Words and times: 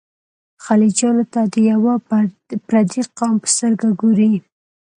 خلجیانو 0.63 1.23
ته 1.33 1.41
د 1.53 1.55
یوه 1.71 1.93
پردي 2.67 3.01
قوم 3.17 3.35
په 3.41 3.47
سترګه 3.55 3.87
ګوري. 3.99 4.33